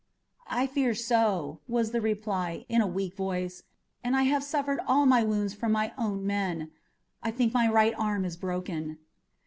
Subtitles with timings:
[0.47, 3.61] "I fear so," was the reply, in a weak voice,
[4.03, 6.71] "and I have suffered all my wounds from my own men.
[7.21, 8.97] I think my right arm is broken."